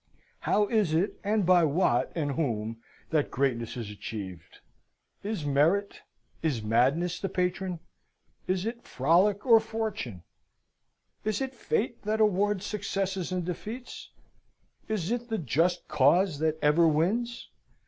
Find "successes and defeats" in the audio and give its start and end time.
12.65-14.09